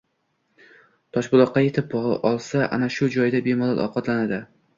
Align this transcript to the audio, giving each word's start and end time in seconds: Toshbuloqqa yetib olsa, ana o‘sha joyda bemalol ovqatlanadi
Toshbuloqqa 1.17 1.63
yetib 1.65 1.93
olsa, 1.99 2.63
ana 2.79 2.91
o‘sha 2.97 3.11
joyda 3.19 3.43
bemalol 3.51 3.85
ovqatlanadi 3.87 4.43